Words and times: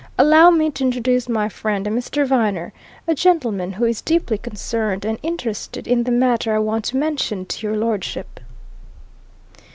Allow 0.17 0.49
me 0.49 0.71
to 0.71 0.83
introduce 0.83 1.29
my 1.29 1.47
friend 1.47 1.85
Mr. 1.85 2.25
Viner, 2.25 2.73
a 3.07 3.13
gentlemen 3.13 3.73
who 3.73 3.85
is 3.85 4.01
deeply 4.01 4.39
concerned 4.39 5.05
and 5.05 5.19
interested 5.21 5.87
in 5.87 6.05
the 6.05 6.11
matter 6.11 6.55
I 6.55 6.57
want 6.57 6.85
to 6.85 6.97
mention 6.97 7.45
to 7.45 7.67
your 7.67 7.77
lordship." 7.77 8.39